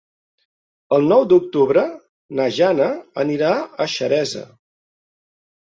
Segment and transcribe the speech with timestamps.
[0.97, 1.83] El nou d'octubre
[2.39, 2.87] na Jana
[3.25, 4.43] anirà a Xeresa.